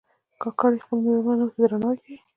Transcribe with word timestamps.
کاکړي 0.41 0.77
خپلو 0.83 1.01
مېلمنو 1.07 1.45
ته 1.51 1.57
درناوی 1.61 1.97
کوي. 2.03 2.17